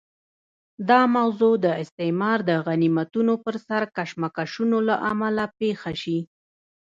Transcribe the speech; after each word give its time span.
دا 0.89 1.01
موضوع 1.17 1.53
د 1.65 1.67
استعمار 1.83 2.39
د 2.49 2.51
غنیمتونو 2.67 3.33
پر 3.43 3.55
سر 3.67 3.81
کشمکشونو 3.97 4.77
له 4.87 4.95
امله 5.11 5.45
پېښه 5.59 5.91
شي. 6.01 6.19